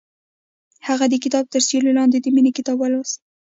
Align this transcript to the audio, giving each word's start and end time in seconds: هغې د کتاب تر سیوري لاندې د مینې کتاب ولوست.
هغې 0.87 1.07
د 1.09 1.15
کتاب 1.23 1.45
تر 1.53 1.61
سیوري 1.67 1.91
لاندې 1.97 2.17
د 2.19 2.27
مینې 2.35 2.51
کتاب 2.57 2.77
ولوست. 2.79 3.19